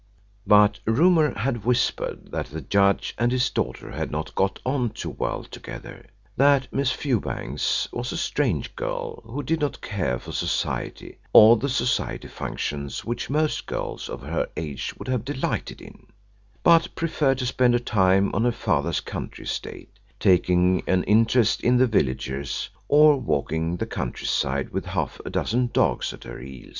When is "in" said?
15.81-16.07, 21.61-21.77